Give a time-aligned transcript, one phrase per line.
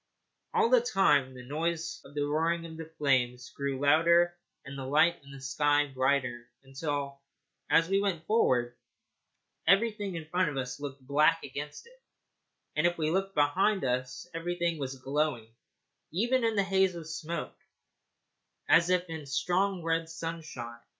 [0.51, 4.35] All the time the noise of the roaring of the flames grew louder
[4.65, 7.19] and the light in the sky brighter, until,
[7.69, 8.75] as we went forward,
[9.67, 12.01] everything in front of us looked black against it,
[12.75, 15.53] and if we looked behind us everything was glowing,
[16.11, 17.59] even in the haze of smoke,
[18.67, 20.81] as if in strong red sunshine.